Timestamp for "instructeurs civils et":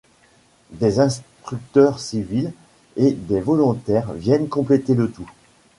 0.99-3.11